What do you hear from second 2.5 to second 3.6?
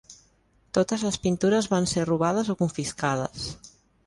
o confiscades.